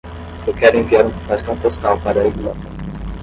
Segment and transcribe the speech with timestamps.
[0.47, 2.67] Eu quero enviar um cartão postal para a Irlanda.